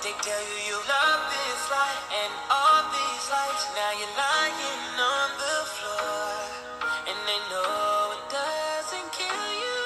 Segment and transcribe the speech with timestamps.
[0.00, 3.68] they tell you you love this life and all these lights?
[3.76, 6.40] Now you're lying on the floor,
[7.04, 9.84] and they know it doesn't kill you,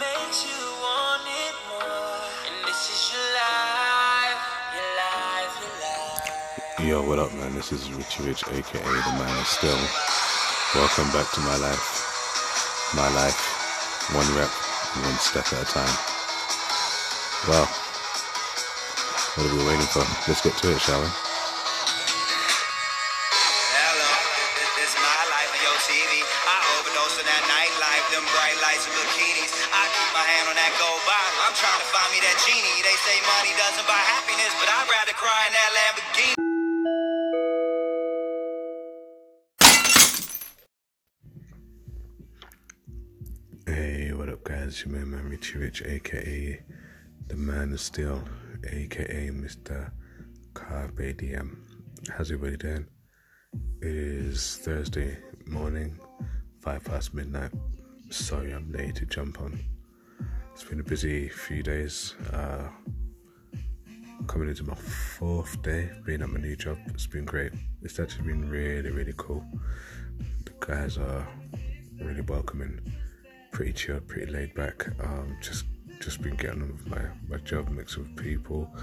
[0.00, 2.16] makes you want it more.
[2.48, 4.40] And this is your life,
[4.72, 6.24] your life, your life.
[6.80, 7.52] Yo, what up, man?
[7.54, 9.76] This is Richie Rich, aka the Man of Steel.
[10.72, 11.84] Welcome back to my life.
[12.96, 13.36] My life,
[14.16, 14.48] one rep,
[15.04, 15.96] one step at a time.
[17.48, 17.68] Well,
[19.36, 20.02] what are we waiting for?
[20.26, 21.06] Let's get to it, shall we?
[23.78, 24.10] Hello,
[24.58, 26.26] this, this my life on your TV.
[26.26, 29.54] I overdose on that nightlife, them bright lights and bikinis.
[29.70, 31.28] I keep my hand on that gold bar.
[31.46, 32.82] I'm trying to find me that genie.
[32.82, 36.34] They say money doesn't buy happiness, but I'd rather cry in that Lamborghini.
[43.70, 44.74] Hey, what up, guys?
[44.74, 46.58] It's your man, man Richie Rich, aka
[47.30, 48.24] the Man of Steel,
[48.68, 49.90] aka Mr.
[50.54, 51.64] Carpe Diem.
[52.10, 52.86] How's everybody doing?
[53.82, 55.98] It is Thursday morning,
[56.60, 57.52] five past midnight.
[58.10, 59.58] Sorry, I'm late to jump on.
[60.52, 62.14] It's been a busy few days.
[62.32, 62.68] Uh,
[64.26, 66.78] coming into my fourth day being at my new job.
[66.88, 67.52] It's been great.
[67.82, 69.44] It's actually been really, really cool.
[70.44, 71.26] The guys are
[71.98, 72.80] really welcoming,
[73.52, 74.88] pretty chill, pretty laid back.
[75.02, 75.64] Um, just
[76.00, 78.74] just been getting on with my, my job mix with people.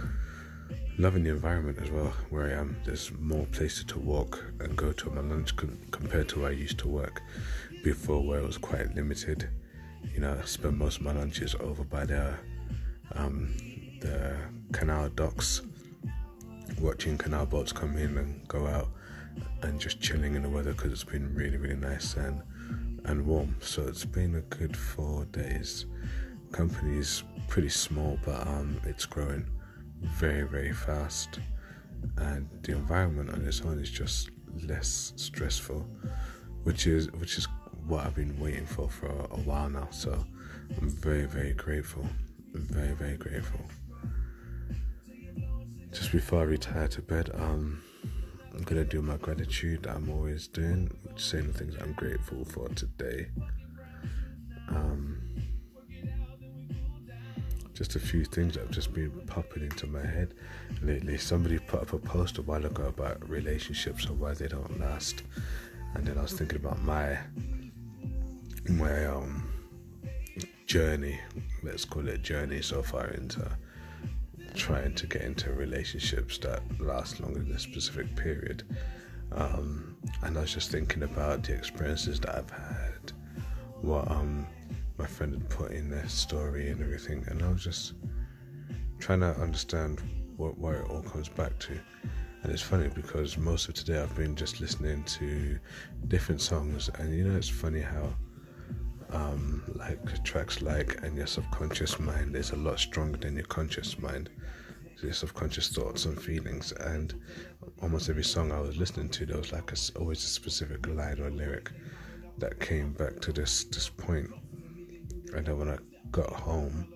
[1.00, 2.78] Loving the environment as well where I am.
[2.85, 6.53] There's more places to walk and go to my lunch con- compared to where I
[6.53, 7.22] used to work
[7.83, 9.50] before, where it was quite limited.
[10.13, 12.33] You know, I spend most of my lunches over by the
[13.13, 13.53] um,
[14.01, 14.35] the
[14.72, 15.61] canal docks,
[16.79, 18.89] watching canal boats come in and go out,
[19.63, 22.41] and just chilling in the weather because it's been really, really nice and
[23.06, 23.56] and warm.
[23.59, 25.85] So it's been a good four days.
[26.52, 29.46] Company's pretty small, but um, it's growing
[30.02, 31.40] very, very fast,
[32.18, 34.30] and the environment on its own is just
[34.63, 35.86] less stressful,
[36.63, 37.47] which is which is
[37.88, 39.88] what I've been waiting for for a while now.
[39.91, 40.25] So
[40.80, 42.06] I'm very, very grateful.
[42.53, 43.59] Very, very grateful.
[45.91, 47.81] Just before I retire to bed, um,
[48.53, 53.28] I'm gonna do my gratitude I'm always doing, saying the things I'm grateful for today.
[57.77, 60.33] Just a few things that have just been popping into my head
[60.81, 61.17] lately.
[61.17, 65.23] Somebody put up a post a while ago about relationships and why they don't last,
[65.93, 67.19] and then I was thinking about my
[68.69, 69.47] my um
[70.65, 71.19] journey,
[71.63, 73.49] let's call it a journey so far into
[74.55, 78.63] trying to get into relationships that last longer than a specific period.
[79.31, 83.11] Um, and I was just thinking about the experiences that I've had,
[83.81, 84.47] what um,
[84.97, 87.94] my friend had put in their story and everything, and I was just
[89.00, 90.02] trying to understand
[90.38, 91.80] what where it all comes back to.
[92.44, 95.59] And it's funny because most of today I've been just listening to
[96.07, 98.13] different songs, and you know, it's funny how
[99.12, 103.97] um, like tracks like and your subconscious mind is a lot stronger than your conscious
[104.00, 104.30] mind
[105.03, 107.13] your subconscious thoughts and feelings and
[107.84, 111.19] almost every song i was listening to there was like a, always a specific line
[111.19, 111.72] or lyric
[112.40, 114.28] that came back to this this point
[115.35, 115.77] and then when i
[116.11, 116.88] got home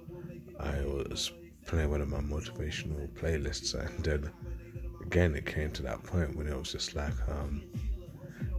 [0.59, 1.31] i was
[1.65, 4.31] playing one of my motivational playlists and then
[5.03, 7.61] again it came to that point when it was just like um,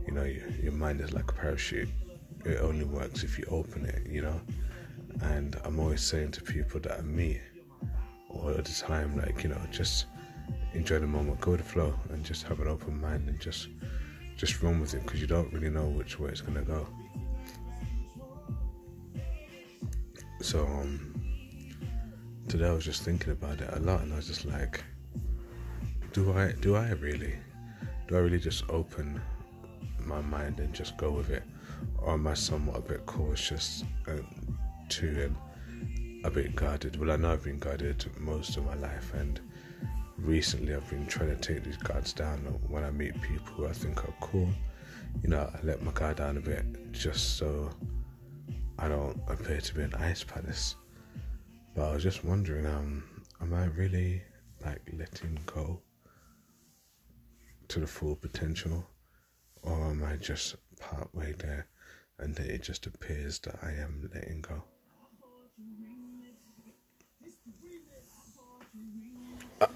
[0.07, 1.89] you know your, your mind is like a parachute
[2.45, 4.41] it only works if you open it, you know.
[5.23, 7.41] And I'm always saying to people that I meet
[8.29, 10.07] all the time, like you know, just
[10.75, 13.69] enjoy the moment, go with the flow, and just have an open mind and just
[14.37, 16.87] just run with it because you don't really know which way it's gonna go.
[20.43, 21.15] So um,
[22.49, 24.83] today I was just thinking about it a lot, and I was just like,
[26.13, 27.35] do I do I really
[28.09, 29.21] do I really just open
[30.05, 31.45] my mind and just go with it?
[31.99, 34.25] or am I somewhat a bit cautious and
[34.89, 36.97] too and a bit guarded?
[36.97, 39.41] Well, I know I've been guarded most of my life, and
[40.19, 43.73] recently I've been trying to take these guards down when I meet people who I
[43.73, 44.49] think are cool.
[45.23, 47.71] You know, I let my guard down a bit just so
[48.83, 50.77] I don't appear to be an ice palace.
[51.75, 53.05] But I was just wondering, um,
[53.41, 54.23] am I really
[54.63, 55.81] like letting go
[57.69, 58.85] to the full potential,
[59.63, 61.69] or am I just part way there
[62.23, 64.63] and it just appears that I am letting go.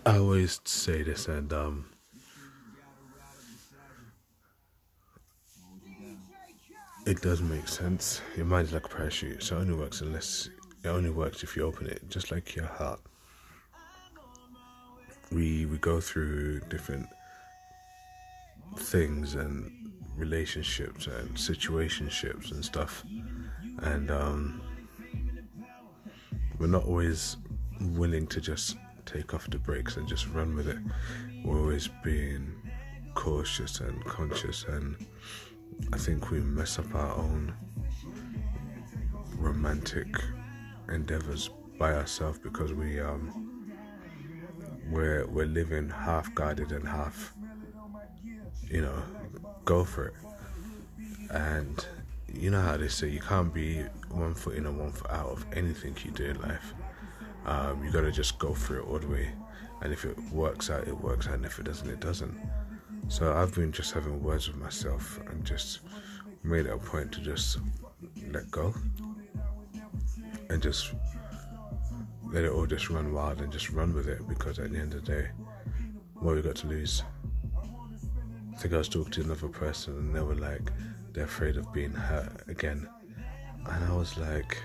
[0.05, 1.87] I always say this, and um,
[7.07, 8.21] it does make sense.
[8.37, 10.51] Your mind is like a parachute, so it only works unless
[10.83, 13.01] it only works if you open it, just like your heart.
[15.31, 17.07] We we go through different
[18.77, 23.05] things and relationships and situationships and stuff,
[23.79, 24.61] and um,
[26.59, 27.37] we're not always
[27.81, 30.79] willing to just take off the brakes and just run with it.
[31.45, 32.53] We're always being
[33.15, 34.97] cautious and conscious, and
[35.93, 37.55] I think we mess up our own
[39.37, 40.09] romantic
[40.93, 43.71] endeavors by ourselves because we um
[44.91, 47.35] we're we're living half guarded and half
[48.71, 49.03] you know
[49.65, 50.15] go for it.
[51.31, 51.85] And
[52.33, 55.27] you know how they say you can't be one foot in and one foot out
[55.27, 56.75] of anything you do in life.
[57.45, 59.31] Um, you gotta just go for it all the way.
[59.83, 62.37] And if it works out it works out and if it doesn't it doesn't
[63.09, 65.81] so i've been just having words with myself and just
[66.43, 67.59] made it a point to just
[68.31, 68.73] let go
[70.51, 70.93] and just
[72.33, 74.95] let it all just run wild and just run with it because at the end
[74.95, 75.29] of the day,
[76.15, 77.03] what we got to lose?
[78.53, 80.73] I think I was talking to another person and they were like,
[81.13, 82.89] they're afraid of being hurt again.
[83.67, 84.59] And I was like,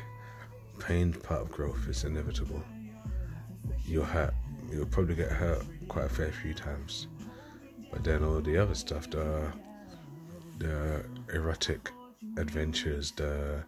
[0.80, 2.64] pain part of growth is inevitable.
[3.86, 4.34] You'll hurt,
[4.72, 7.08] you'll probably get hurt quite a fair few times.
[7.92, 9.52] But then all the other stuff, the
[10.58, 11.04] the
[11.34, 11.92] erotic
[12.38, 13.64] adventures, the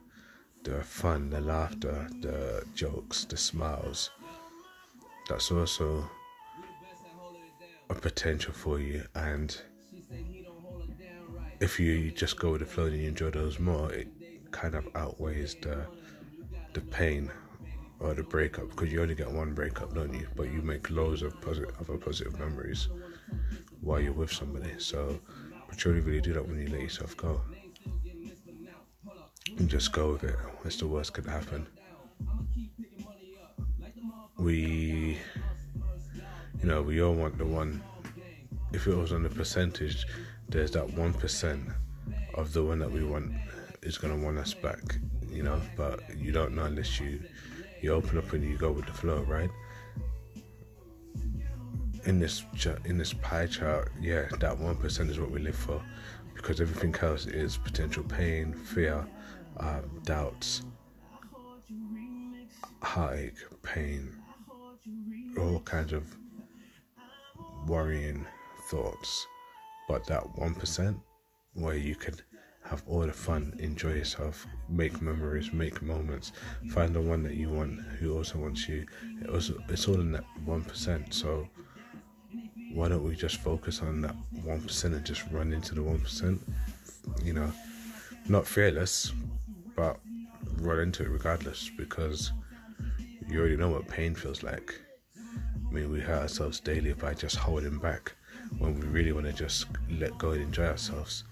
[0.64, 4.12] the fun, the laughter, the jokes, the smiles.
[5.28, 6.10] That's also
[7.90, 9.04] a potential for you.
[9.16, 9.56] And
[11.60, 14.08] if you just go with the flow and you enjoy those more, it
[14.52, 15.86] kind of outweighs the
[16.74, 17.32] the pain
[18.00, 20.28] or the breakup because you only get one breakup, don't you?
[20.36, 22.88] But you make loads of positive, other positive memories
[23.84, 24.72] while you're with somebody.
[24.78, 25.20] So,
[25.86, 27.42] only really do that when you let yourself go
[29.58, 30.36] and just go with it.
[30.62, 31.68] What's the worst could happen?
[34.38, 35.18] We,
[36.62, 37.84] you know, we all want the one.
[38.72, 40.06] If it was on the percentage,
[40.50, 41.68] there's that one percent
[42.34, 43.32] of the one that we want
[43.82, 44.82] is gonna want us back,
[45.30, 45.62] you know.
[45.76, 47.20] But you don't know unless you
[47.82, 49.50] you open up and you go with the flow, right?
[52.06, 52.44] In this
[52.86, 55.82] in this pie chart, yeah, that one percent is what we live for,
[56.36, 59.06] because everything else is potential pain, fear,
[59.58, 60.64] um, doubts,
[62.82, 64.14] heartache, pain,
[65.38, 66.04] all kinds of
[67.68, 68.26] worrying
[68.70, 69.28] thoughts.
[69.88, 71.00] But that 1%
[71.54, 72.16] where you can
[72.66, 76.32] have all the fun, enjoy yourself, make memories, make moments,
[76.70, 78.86] find the one that you want who also wants you.
[79.22, 81.14] It also, it's all in that 1%.
[81.14, 81.48] So
[82.74, 84.16] why don't we just focus on that
[84.46, 86.40] 1% and just run into the 1%?
[87.24, 87.52] You know,
[88.28, 89.14] not fearless,
[89.76, 90.00] but
[90.58, 92.32] run into it regardless because
[93.28, 94.74] you already know what pain feels like.
[95.18, 98.14] I mean, we hurt ourselves daily by just holding back
[98.60, 101.24] when we really want to just let go and enjoy ourselves.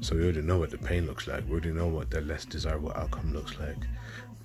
[0.00, 1.44] So we already know what the pain looks like.
[1.46, 3.76] We already know what the less desirable outcome looks like.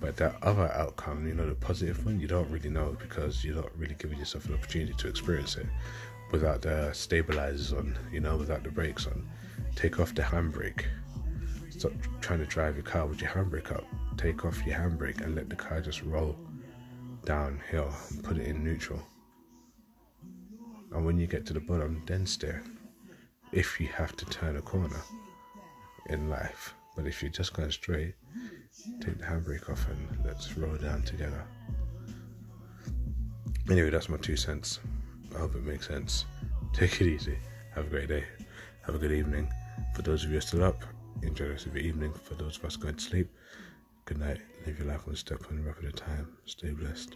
[0.04, 3.56] But that other outcome, you know, the positive one, you don't really know because you're
[3.56, 5.66] not really giving yourself an opportunity to experience it
[6.32, 9.26] without the stabilizers on, you know, without the brakes on.
[9.76, 10.84] Take off the handbrake
[11.78, 13.84] Stop trying to drive your car with your handbrake up.
[14.16, 16.38] Take off your handbrake and let the car just roll
[17.26, 19.02] downhill and put it in neutral.
[20.92, 22.64] And when you get to the bottom, then steer.
[23.52, 25.02] If you have to turn a corner
[26.10, 26.76] in life.
[26.96, 28.14] But if you're just going straight,
[29.00, 31.44] take the handbrake off and let's roll down together.
[33.70, 34.80] Anyway, that's my two cents.
[35.36, 36.26] I hope it makes sense.
[36.74, 37.38] Take it easy.
[37.76, 38.24] Have a great day.
[38.86, 39.52] Have a good evening.
[39.96, 40.84] For those of you still up,
[41.22, 42.14] enjoy the rest of your evening.
[42.14, 43.30] For those of us going to sleep,
[44.06, 44.40] good night.
[44.66, 46.28] Live your life one step one at a time.
[46.46, 47.16] Stay blessed.